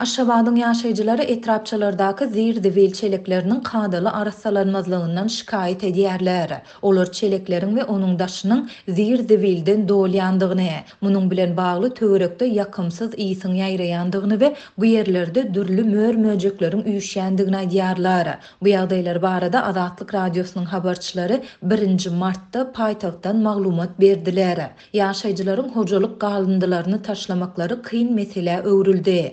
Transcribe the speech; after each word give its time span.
Aşşabadın 0.00 0.56
yaşayıcıları 0.56 1.22
etrapçalardaki 1.22 2.26
zirdi 2.26 2.76
vil 2.76 2.92
çeleklerinin 2.92 3.60
kadalı 3.60 4.10
arasalanmazlığından 4.12 5.26
şikayet 5.26 5.84
ediyerler. 5.84 6.62
Olur 6.82 7.12
çeleklerin 7.12 7.76
ve 7.76 7.84
onun 7.84 8.18
daşının 8.18 8.70
zir 8.88 9.28
vilden 9.28 9.88
doğulyandığını. 9.88 10.66
Bunun 11.02 11.30
bilen 11.30 11.56
bağlı 11.56 11.94
tövrekte 11.94 12.46
yakımsız 12.46 13.18
iyisin 13.18 13.54
yayrayandığını 13.54 14.40
ve 14.40 14.56
bu 14.78 14.84
yerlerde 14.84 15.54
dürlü 15.54 15.84
mör 15.84 16.14
möcüklerin 16.14 16.84
üyüşyandığına 16.84 17.70
diyarlar. 17.70 18.38
Bu 18.62 18.68
yağdaylar 18.68 19.22
barada 19.22 19.64
Azatlık 19.64 20.14
Radyosu'nun 20.14 20.64
haberçileri 20.64 21.42
1. 21.62 22.08
Mart'ta 22.10 22.72
paytaktan 22.72 23.36
mağlumat 23.36 23.90
verdiler. 24.00 24.70
Yaşayıcıların 24.92 25.68
hocalık 25.68 26.20
kalındılarını 26.20 27.02
taşlamakları 27.02 27.82
kıyın 27.82 28.12
mesele 28.14 28.60
övrüldü. 28.60 29.24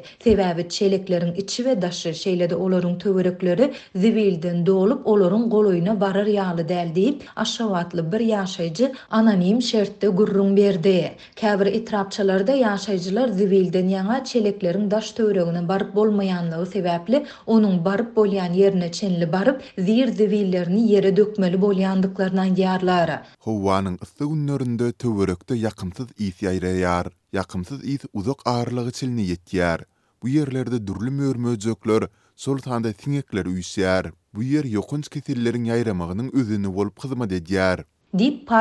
a 0.59 0.69
çeleklerin 0.69 1.33
içi 1.33 1.55
we 1.63 1.81
daşı 1.81 2.13
şelede 2.13 2.55
olaryň 2.55 2.97
töwerekleri 2.97 3.73
Zivelden 3.95 4.65
döülüp 4.65 5.07
olaryň 5.13 5.49
gol 5.49 5.65
oyyna 5.65 6.01
barar 6.01 6.27
ýaly 6.27 6.67
deldip 6.69 7.23
aşak 7.35 7.93
bir 7.93 8.19
ýaşayjy 8.33 8.93
anonim 9.09 9.61
şertli 9.61 10.07
gürrüň 10.07 10.55
berdi 10.57 11.11
Käbir 11.35 11.65
itrapçylarda 11.65 12.51
ýaşayjylar 12.57 13.31
Zivelden 13.31 13.85
ýa- 13.89 14.23
çeleklerin 14.25 14.91
daş 14.91 15.11
töwerekini 15.11 15.67
barap 15.67 15.95
bolmaly 15.95 16.29
ýandygy 16.29 16.65
sebäpli 16.75 17.25
onuň 17.47 17.85
barap 17.85 18.15
bolýan 18.17 18.89
çenli 18.91 19.31
barıp 19.31 19.61
Zir 19.77 20.07
Zivelleri 20.07 20.73
ýere 20.73 21.15
dökmeli 21.17 21.57
bolýandyglaryndan 21.57 22.55
ýarlary 22.55 23.19
Hwanyň 23.45 23.95
isy 24.03 24.23
günlerinde 24.23 24.91
töwürikli 24.91 25.55
ýaqumsyz 25.65 26.07
ýs 26.27 26.37
ýayrar 26.45 27.07
ýaqumsyz 27.33 27.79
ýz 27.93 28.01
uzuq 28.13 28.39
agırlygy 28.45 29.05
ýetýär 29.33 29.79
bu 30.23 30.29
yerlerde 30.29 30.87
dürlü 30.87 31.09
mör 31.09 31.59
sol 31.59 32.07
sultanda 32.35 32.93
tinekler 32.93 33.45
üysiyar. 33.45 34.11
Bu 34.33 34.43
yer 34.43 34.63
yokunç 34.63 35.09
kesillerin 35.09 35.63
yayramağının 35.63 36.31
özünü 36.33 36.67
olup 36.67 36.99
kızma 37.01 37.25
edýär. 37.25 37.83
dip 38.17 38.51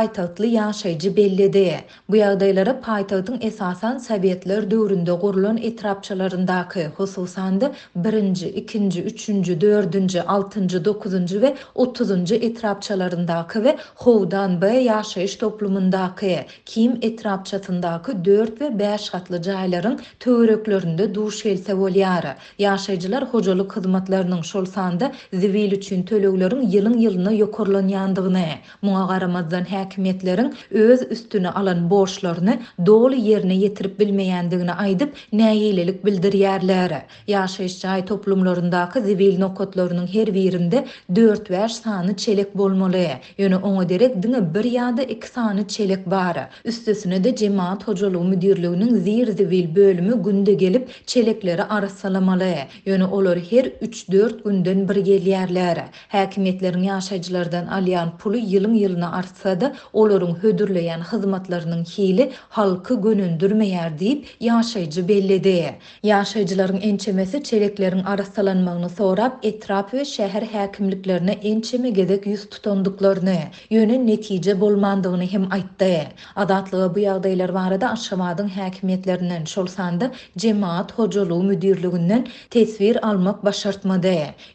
yaşyıcı 0.45 1.17
belle 1.17 1.31
belledi. 1.39 1.77
bu 2.09 2.17
yağdaylara 2.17 2.81
paytağıtın 2.81 3.39
esasan 3.41 3.99
sabiyetler 3.99 4.71
döründe 4.71 5.07
doğrulan 5.07 5.57
etrafçalarında 5.57 6.55
akıyı 6.55 6.91
1. 7.01 7.27
sanddı 7.27 7.71
birinci 7.97 8.49
ikinci 8.49 9.03
3üncü 9.05 9.61
dördüncü 9.61 10.21
altın 10.21 10.85
dokuzuncu 10.85 11.41
ve 11.43 11.55
30cu 11.77 12.35
etrafçalarında 12.35 13.35
akı 13.35 13.65
ve 13.65 13.79
hodan 13.95 14.61
bayya 14.61 14.81
yaşaış 14.97 15.37
toplumunda 15.37 16.01
akkıya 16.01 16.45
kim 16.67 16.99
etrafçatında 17.03 17.91
akı 17.91 18.25
4 18.25 18.61
ve 18.61 18.65
5ş 18.65 19.11
katlı 19.13 19.43
cayların 19.43 20.01
tööröklörüünde 20.21 21.15
Duşelsevol 21.15 21.95
yarı 21.95 22.35
yaşıcılar 22.59 23.25
hocalu 23.25 23.69
ıldımatlarının 23.77 24.43
şolsan 24.43 25.01
da 25.01 25.13
zivil 25.33 25.73
üçün 25.73 26.03
tölöların 26.03 26.63
yılın 26.63 26.99
yılını 26.99 27.35
yokurulan 27.37 27.89
yandığına 27.89 28.41
mugaraman 28.83 29.42
bolmazdan 29.51 30.53
öz 30.71 31.03
üstüne 31.11 31.51
alan 31.51 31.91
borçlaryny 31.91 32.59
doly 32.87 33.29
yerine 33.31 33.55
ýetirip 33.57 33.95
bilmeýändigini 34.01 34.73
aýdyp 34.85 35.11
näýelelik 35.33 35.99
bildirýärler. 36.07 36.95
Ýaşaýyşçy 37.29 38.05
toplumlaryndaky 38.07 39.01
zivil 39.07 39.39
nokatlarynyň 39.39 40.07
her 40.15 40.35
birinde 40.35 40.85
4 41.15 41.49
wäş 41.51 41.69
sany 41.69 42.17
çelek 42.17 42.57
bolmaly. 42.59 43.05
Ýöne 43.39 43.59
oňa 43.71 43.89
derek 43.89 44.15
diňe 44.23 44.41
bir 44.55 44.65
ýa-da 44.65 45.03
2 45.03 45.29
sany 45.29 45.67
çelek 45.69 46.07
bar. 46.11 46.37
Üstesine 46.65 47.25
de 47.25 47.37
cemaat 47.37 47.89
hojalygy 47.89 48.27
müdirliginiň 48.35 48.97
zir 49.05 49.29
zivil 49.37 49.77
bölümi 49.77 50.23
günde 50.23 50.55
gelip 50.55 51.07
çelekleri 51.07 51.65
arasalamaly. 51.65 52.55
Ýöne 52.87 53.05
olur 53.05 53.37
her 53.51 53.65
3-4 53.65 54.43
günden 54.45 54.89
bir 54.89 54.97
gelýärler. 54.97 55.79
Häkimetleriň 56.13 56.85
ýaşaýyçylardan 56.91 57.67
alýan 57.79 58.09
puly 58.19 58.39
ýylyň 58.55 58.75
ýylyna 58.83 59.13
arsa 59.21 59.32
da 59.45 59.73
olorun 59.93 60.35
hödürleyen 60.41 61.01
hızmatlarının 61.01 61.85
hili 61.85 62.31
halkı 62.49 63.01
gönündürmeyer 63.01 63.99
deyip 63.99 64.27
yaşaycı 64.41 65.09
belli 65.09 65.45
de. 65.45 65.71
ençemesi 66.83 67.43
çeleklerin 67.43 68.05
arasalanmağını 68.05 68.89
sorap 68.89 69.45
etraf 69.45 69.95
ve 69.95 70.05
şehir 70.05 70.43
hakimliklerine 70.43 71.33
ençeme 71.33 71.91
gedek 71.91 72.27
yüz 72.27 72.49
tutonduklarını 72.51 73.33
yönün 73.71 74.07
netice 74.07 74.61
bulmandığını 74.61 75.23
hem 75.27 75.53
aytta. 75.53 75.87
Adatlığı 76.37 76.95
bu 76.95 76.99
yağdaylar 76.99 77.49
var 77.49 77.81
da 77.81 77.91
aşamadın 77.91 78.51
şol 78.59 79.45
şolsanda 79.45 80.11
cemaat 80.39 80.93
hocalu 80.99 81.43
müdürlüğünden 81.43 82.27
tesvir 82.51 83.09
almak 83.09 83.45
başartma 83.45 83.93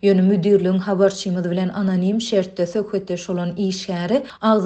Yönü 0.02 0.22
müdürlüğün 0.22 0.78
havarçimiz 0.78 1.52
bilen 1.52 1.70
ananim 1.70 2.22
şerttöse 2.22 2.82
kötteş 2.92 3.30
olan 3.30 3.56
iyi 3.58 3.74
şehri 3.74 4.24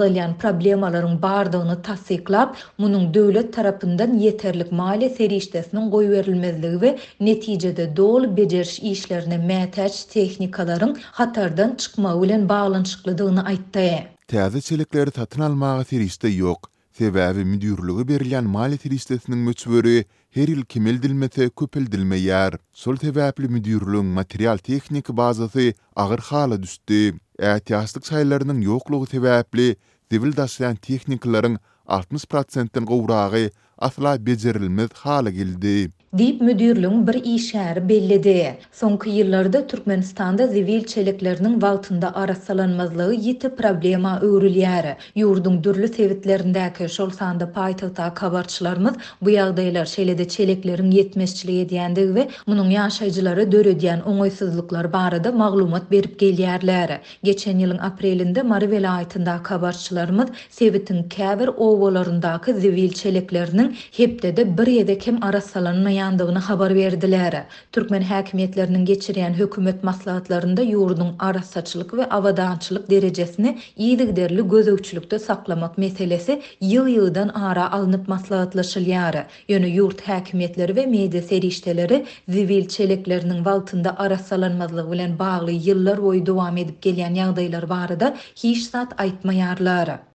gyglyan 0.08 0.36
problemalaryň 0.38 1.22
bardygyny 1.22 1.82
tassyklap, 1.84 2.56
munyň 2.82 3.06
döwlet 3.14 3.52
tarapyndan 3.56 4.14
ýeterlik 4.22 4.72
maliýe 4.72 5.10
serişdesiniň 5.18 5.90
goýberilmezligi 5.96 6.80
we 6.84 6.92
netijede 7.20 7.86
dol 7.98 8.28
bejeriş 8.38 8.80
işlerine 8.80 9.36
mätäç 9.52 10.00
tehnikalaryň 10.14 10.96
hatardan 11.04 11.76
çykmagy 11.76 12.22
bilen 12.24 12.50
baglanyşyklydygyny 12.50 13.40
aýtdy. 13.40 14.04
Täze 14.28 14.62
çelikleri 14.62 15.12
satyn 15.16 15.42
almagy 15.42 15.84
serişde 15.84 16.30
ýok. 16.32 16.60
Sebäbi 17.00 17.44
müdürlügi 17.46 18.08
berilen 18.08 18.44
mali 18.44 18.78
tilistesinin 18.78 19.38
möçbörü 19.38 20.04
her 20.32 20.48
il 20.48 20.62
kimildilmete 20.62 21.50
köpildilmeyer. 21.50 22.54
Sol 22.74 22.96
sebäpli 22.96 23.48
müdürlüğün 23.48 24.06
material-tekniki 24.06 25.18
bazasy 25.18 25.70
ağır 25.96 26.20
hala 26.20 26.64
düştü. 26.64 27.14
ähtiýaslyk 27.50 28.06
saýlarynyň 28.08 28.60
ýokluğu 28.68 29.06
sebäpli 29.14 29.66
dibil 30.14 30.36
daşlan 30.40 30.78
tehnikalaryň 30.88 31.58
60%-den 31.96 32.86
gowragy 32.92 33.46
asla 33.90 34.18
bejerilmez 34.30 34.94
hala 35.04 35.30
geldi. 35.40 35.76
Dip 36.18 36.42
müdürlüğün 36.42 37.08
bir 37.08 37.24
işer 37.24 37.90
belledi. 37.90 38.58
Sonki 38.72 39.10
yıllarda 39.10 39.68
Türkmenistan'da 39.68 40.48
zivil 40.48 40.84
çeliklerinin 40.84 41.62
valtında 41.62 42.16
arasalanmazlığı 42.16 43.14
yiti 43.14 43.56
problema 43.56 44.22
öğrülyer. 44.22 44.98
Yurdun 45.16 45.64
dürlü 45.64 45.88
sevitlerindeki 45.88 46.94
şol 46.96 47.10
sandı 47.10 47.52
paytılta 47.54 48.14
kabarçılarımız 48.14 48.94
bu 49.22 49.30
yağdaylar 49.30 49.86
şeyledi 49.86 50.28
çeliklerin 50.28 50.92
yetmeşçiliği 50.92 51.66
ediyendi 51.66 52.16
ve 52.16 52.28
bunun 52.48 52.70
yaşayıcıları 52.70 53.52
dörödiyen 53.52 54.00
onaysızlıklar 54.02 54.94
barada 54.94 55.32
mağlumat 55.32 55.92
berip 55.92 56.20
geliyerler. 56.20 57.00
Geçen 57.24 57.58
yılın 57.60 57.78
aprelinde 57.78 58.42
Marivela 58.42 58.94
aytında 58.94 59.44
kabarçılarımız 59.44 60.30
sevitin 60.50 61.04
kever 61.04 61.48
ovalarındaki 61.58 62.54
zivil 62.54 62.90
çeliklerinin 62.92 63.76
hepte 63.98 64.38
de 64.38 64.58
bir 64.58 65.00
kim 65.00 65.24
arasalanmaya 65.24 66.01
ýandygyny 66.02 66.42
habar 66.48 66.74
berdiler. 66.76 67.34
Türkmen 67.72 68.02
häkimetleriniň 68.12 68.86
geçiren 68.90 69.34
hökümet 69.40 69.84
maslahatlarynda 69.88 70.64
ýurdunyň 70.64 71.14
ara 71.20 71.42
ve 71.42 72.06
we 72.24 72.32
derecesini 72.32 72.82
derejesini 72.90 73.52
iýidiň 73.78 74.16
değerli 74.16 74.44
gözegçilikte 74.54 75.20
saklamak 75.20 75.78
meselesi 75.78 76.42
ýyl 76.62 76.88
ýyndan 76.96 77.30
ara 77.42 77.72
alınıp 77.72 78.08
maslahatlaşylýary. 78.10 79.24
Ýöne 79.50 79.70
ýurt 79.80 80.02
häkimetleri 80.08 80.74
we 80.80 80.86
media 80.86 81.22
serişdeleri 81.22 82.06
zivil 82.30 82.66
çelekleriniň 82.68 83.40
waltında 83.48 83.98
arasalmazlyk 84.00 84.92
bilen 84.92 85.20
bagly 85.20 85.54
ýyllar 85.70 85.98
oy 86.12 86.26
dowam 86.26 86.58
edip 86.58 86.84
gelýän 86.86 87.16
ýagdaýlar 87.24 87.70
barada 87.70 88.14
hiç 88.36 88.70
zat 88.70 88.94
aýtmaýarlar. 89.08 90.11